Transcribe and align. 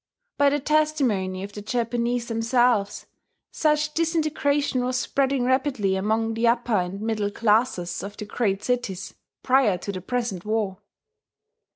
By 0.39 0.49
the 0.49 0.59
testimony 0.59 1.43
of 1.43 1.53
the 1.53 1.61
Japanese 1.61 2.27
themselves, 2.27 3.05
such 3.51 3.93
disintegration 3.93 4.83
was 4.83 4.97
spreading 4.99 5.43
rapidly 5.43 5.95
among 5.95 6.33
the 6.33 6.47
upper 6.47 6.77
and 6.77 6.99
middle 7.01 7.29
classes 7.29 8.01
of 8.01 8.17
the 8.17 8.25
great 8.25 8.63
cities, 8.63 9.13
prior 9.43 9.77
to 9.77 9.91
the 9.91 10.01
present 10.01 10.43
war. 10.43 10.79